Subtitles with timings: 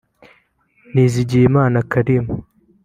[0.93, 2.25] Nizigiyimana Kharim